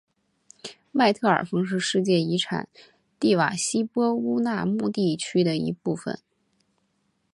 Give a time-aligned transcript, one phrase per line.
[0.91, 2.67] 麦特尔峰是世界遗产
[3.19, 6.19] 蒂瓦希波乌纳穆地区的一部分。